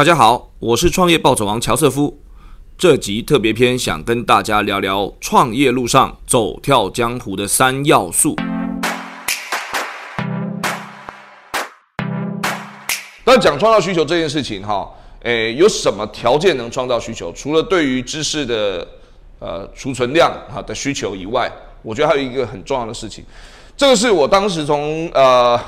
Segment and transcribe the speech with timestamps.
[0.00, 2.22] 大家好，我是创业暴走王乔瑟夫。
[2.78, 8.34] 这集特别篇想跟大家聊聊创业路上走跳江湖的三要素。
[13.22, 14.90] 但讲创造需求这件事情，哈，
[15.22, 17.30] 诶，有什么条件能创造需求？
[17.34, 18.88] 除了对于知识的
[19.38, 23.22] 呃储存量哈的需求以外，我觉得还有一个很重要的事情，
[23.76, 25.60] 这个是我当时从呃。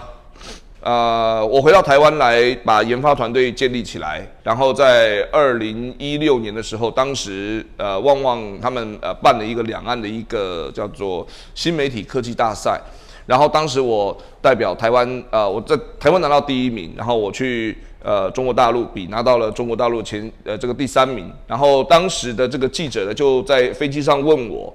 [0.85, 12.81] 呃，我回到台湾来，把研发团队建立起来，然后在二零一六年的时候，当时呃旺旺他们呃办了一个两岸的一个叫做新媒体科技大赛，
[13.27, 24.75] 然后当时我代表台湾呃我在台湾拿到第一名，然后我去呃中国大陆比拿到了中国大陆前呃这个第三名，然后当时的这个记者呢就在飞机上问我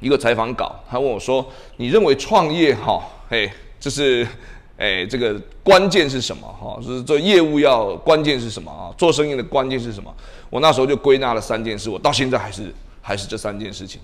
[0.00, 1.46] 一个采访稿，他问我说
[1.78, 4.28] ：“你认为创业哈，嘿，就是。”
[4.76, 6.46] 哎，这个关键是什么？
[6.46, 8.90] 哈，就是做业务要关键是什么啊？
[8.98, 10.12] 做生意的关键是什么？
[10.50, 14.00] 我那时候就归纳了三件事，我到现在还是还是这三件事情。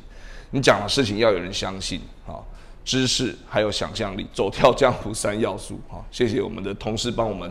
[0.50, 2.38] 你讲的事情要有人相信啊，
[2.84, 5.98] 知识还有想象力，走跳江湖三要素啊。
[6.10, 7.50] 谢谢我们的同事帮我们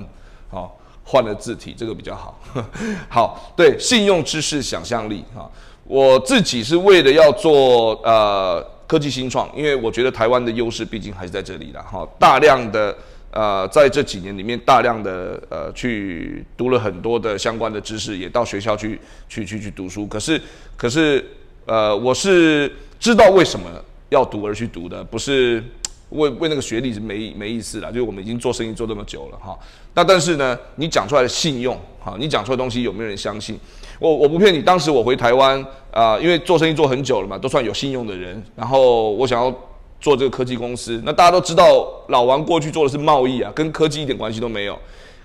[0.49, 0.67] 啊
[1.03, 2.39] 换了字体，这个比较好。
[3.09, 5.49] 好，对，信用、知识、想象力啊。
[5.83, 12.97] 我自己是为了要做呃科技新创，因为我觉得台湾的优势毕竟还是在这里的哈，大量的。
[13.31, 20.07] 呃，在这几年里面，大量的呃去读了很多的相关的知识，也到学校去去去去读书。
[20.07, 20.41] 可是，
[20.75, 21.23] 可是，
[21.67, 23.69] 呃，我是知道为什么
[24.09, 25.63] 要读而去读的，不是
[26.09, 27.89] 为为那个学历是没没意思了。
[27.91, 29.57] 就是我们已经做生意做这么久了哈。
[29.93, 33.59] 那但是呢，你讲出来的信用，哈，你讲出来的东西有没有人相信？
[33.99, 38.41] 我我不骗你，当时我回台湾啊，因为做生意做很久了嘛，都算有信用的人。
[38.55, 39.53] 然后我想要。
[40.01, 44.79] 做这个科技公司，那大家都知道老王过去做的是贸易啊，跟科技一点关系都没有。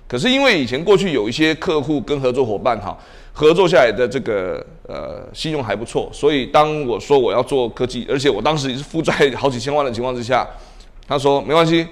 [0.05, 2.93] 可是因为以前过去有一些客户跟合作伙伴哈，
[3.31, 10.45] 合作下来的这个呃信用还不错，所以当我说我要做科技，而且我当时也是负债好几千万的情况之下，
[11.07, 11.87] 他说没关系。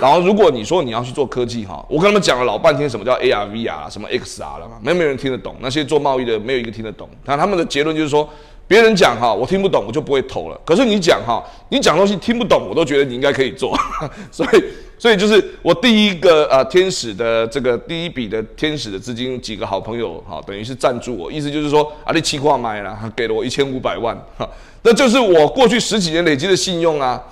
[0.00, 7.08] 然后如果你说你要去做科技哈，我跟他们讲了老半天什么叫 AR、VR 什么 XR 了嘛，没有没人听得懂，那些做贸易的没有一个听得懂。
[7.24, 8.28] 那他们的结论就是说。
[8.68, 10.60] 别人讲哈，我听不懂，我就不会投了。
[10.64, 13.78] 可是你讲哈，你讲东西听不懂，我都觉得你应该可以做。
[14.32, 14.64] 所以，
[14.98, 24.44] 所以就是我第一个呃天使的这个第一笔的天使的资金，几个好朋友哈，等于是赞助我，意思就是说啊，你七块买了，给了我一千五百万哈，
[24.82, 27.22] 那就是我过去十几年累积的信用啊。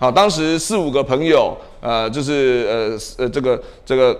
[0.00, 4.18] 好，当时四五个朋友，呃，就是呃呃这个这个。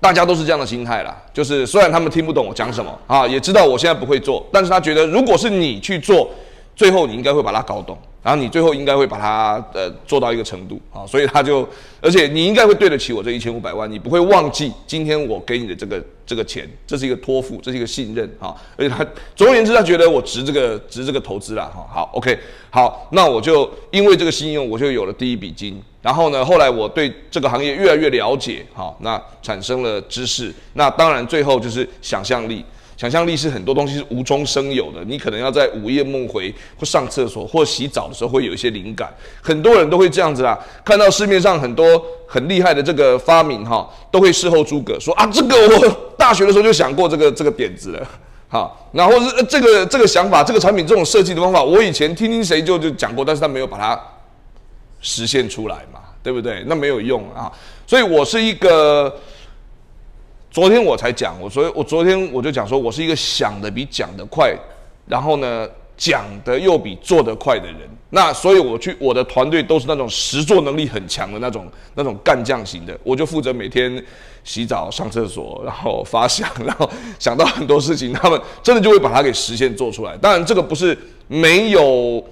[0.00, 6.28] 大家都是这样的心态啦，就是虽然他们听不懂我讲什么啊，也知道我现在不会做，但是他觉得如果是你去做，
[6.74, 7.96] 最后你应该会把它搞懂。
[8.26, 11.64] 然后你最后应该会把它呃做到一个程度啊，所以他就，
[12.00, 21.86] 而且你应该会对得起我这一千五百万，你不会忘记今天我给你的这个这个钱，这是一个托付，这是一个信任啊，而且他总而言之，他觉得我值这个值这个投资了哈。
[21.88, 22.36] 好，OK，
[22.68, 25.80] 好，那我就因为这个信用，我就有了第一笔金。
[26.02, 32.64] 然后呢，后来我对这个行业越来越了解，好，那产生了知识，那当然最后就是想象力。
[32.96, 39.12] 想象力是很多东西是无中生有的，你可能要在午夜梦回或上厕所或洗澡的时候会有一些灵感，
[39.42, 40.58] 很多人都会这样子啊。
[40.82, 48.08] 看到市面上很多很厉害的这个发明哈，都会事后诸葛说啊，这个我大学的时候就想过这个这个点子了，
[48.48, 54.00] 好，然后是这个这个想法，这个产品这种设计的方法，我以前听听谁就就讲过，但是他没有把它
[55.02, 56.64] 实现出来嘛，对不对？
[56.66, 57.52] 那没有用啊，
[57.86, 59.14] 所以我是一个。
[60.56, 64.56] 昨天我才讲，我所以，我昨天我就讲说，我是一个想的比讲的快，
[65.06, 65.68] 然后呢，
[65.98, 67.80] 讲的又比做的快的人。
[68.08, 74.02] 那所以我去我的团队都是那种实作能力很强的那种那种干将型的，我就负责每天
[74.44, 80.16] 洗澡、上厕所，然后发想，然后想到很多事情，他们真的就会把它给实现做出来。
[80.16, 80.96] 当然，这个不是
[81.28, 82.24] 没有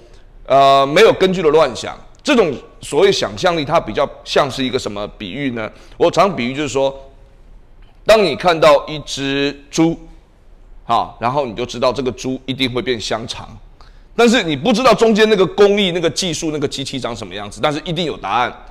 [0.47, 5.71] 呃没有根据的乱想，这种所谓想象力，它比较像是一个什么比喻呢？
[5.95, 6.99] 我常比喻就是说。
[8.05, 9.99] 当你看到一只猪，
[10.85, 13.49] 啊，然后你就知道这个猪一定会变香肠，
[14.15, 18.65] 但是你不知道中间那个工艺、那个技术、那个机器长什么样子，但是一定有答案。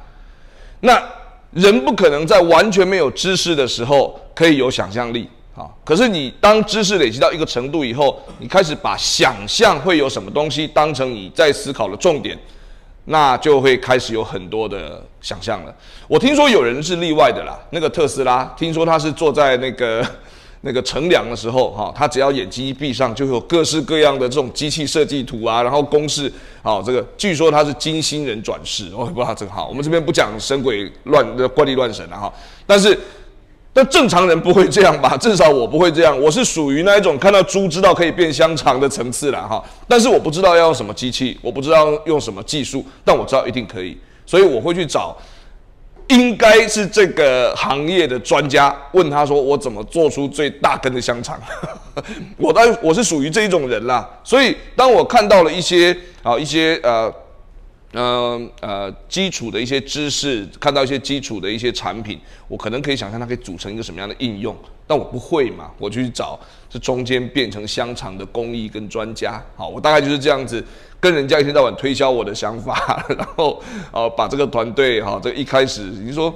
[0.80, 1.02] 那
[1.50, 12.38] 人不可能在完全没有知识的时候可以有想象力，啊，可是你当知识累积到一个程度以后，你开始把想象会有什么东西当成你在思考的重点。
[13.06, 15.74] 那就会开始有很多的想象了。
[16.08, 20.06] 我听说有人是例外的啦，那个特斯拉，听说他是坐在那个
[20.62, 29.68] 那个乘凉的时候，哈，他只要眼睛一闭上，就有各式各样的这种机器设计图啊，然后公式，好，这个据说他是金星人转世，我也不知道这个好。
[29.68, 32.32] 我们这边不讲神鬼乱、怪力乱神了哈，
[32.66, 32.98] 但是
[33.76, 35.16] 但正常人不会这样吧？
[35.20, 36.18] 至少我不会这样。
[36.18, 39.62] 我是属于那一种看到猪知道可以变香肠的层次了哈。
[39.88, 45.16] 但是我不知道要用什么机器，我不知道用什么技术，但我知道一定可以，所以我会去找
[46.06, 51.36] 应该是这个行业的专家，问他说我怎么做出最大根的香肠。
[52.38, 57.12] 我当我是属于这一种人啦，所以当我看到了一些啊一些呃。
[57.94, 64.56] 嗯呃，基础的一些知识，看到一些基础的一些产品，我可能可以想象它可以组成一个什么样的应用，
[64.86, 66.38] 但我不会嘛，我就去找
[66.68, 70.62] 这中间变成香肠的工艺跟专家，好，我大概就是这样子
[70.98, 73.62] 跟人家一天到晚推销我的想法，然后
[73.92, 76.34] 呃把这个团队哈，这一开始你说。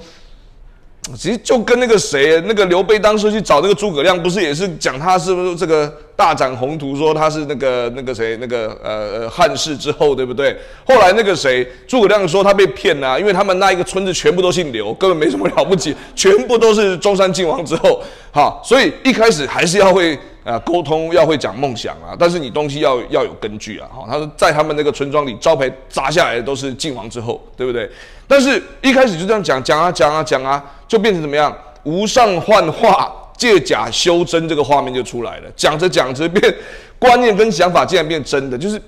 [1.16, 10.58] 其实就跟那个谁，那个刘备当时去找那个诸葛亮，不是也是讲他是不是这个大展宏图，说他是那个那个谁，那个呃呃汉室之后，对不对？
[10.84, 20.18] 后来那个谁，诸葛亮说他被骗了，因为他们那一个村子全部都姓刘，根本没什么了不起，全部都是中山靖王之后，哈，所以一开始还是要会。
[20.44, 23.86] 啊，沟通要会讲梦想啊，但是你东西要要有根据啊。
[23.94, 27.86] 哈，他说在他们那个村庄里，招牌砸下来的都是靖王之后，对不对？
[28.26, 31.54] 但是一开始就这样讲讲啊讲啊讲啊，就变成怎么样？
[31.82, 35.50] 无上幻化，借假修真，这个画面就出来了。
[35.56, 36.54] 讲着讲着 变
[36.98, 38.78] 观念跟想法竟然变真的，就是。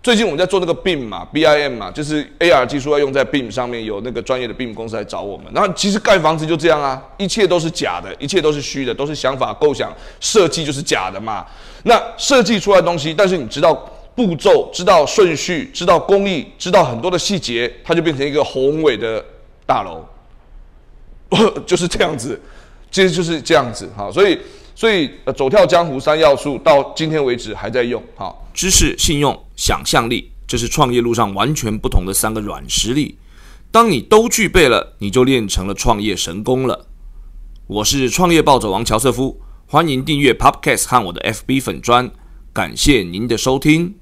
[0.00, 5.46] 最近我们在做那个 BIM 嘛，BIM 嘛，就是 AR 技术要用在 BIM 上面，有那个专业的 BIM 公司来找我们。
[5.52, 11.44] 然后其实盖房子就这样啊，一切都是假的，一切都是虚的，都是想法构想设计就是假的嘛。
[11.82, 13.74] 那设计出来的东西，但是你知道
[14.14, 19.22] 步骤、知道顺序、知道工艺、知道很多的细节，它就变成一个宏伟的
[19.66, 20.06] 大楼，
[21.66, 22.40] 就是这样子，
[22.90, 24.10] 其实就是这样子哈。
[24.10, 24.38] 所以。
[24.78, 28.00] 所以，呃走跳江湖三要素到今天为止还在用。
[28.14, 33.18] 哈，知识、信用、想象力，这是创业路上完全不同的三个软实力。
[33.72, 36.86] 当你都具备了，你就练成了创业神功了。
[37.66, 42.08] 我是创业暴走王乔瑟夫，欢迎订阅 Podcast 和我的 FB 粉砖。
[42.52, 43.96] 感谢您的收听。